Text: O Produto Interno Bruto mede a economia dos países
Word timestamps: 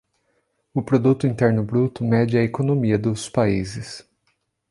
O 0.73 0.81
Produto 0.81 1.27
Interno 1.27 1.63
Bruto 1.63 2.03
mede 2.03 2.35
a 2.35 2.43
economia 2.43 2.97
dos 2.97 3.29
países 3.29 4.03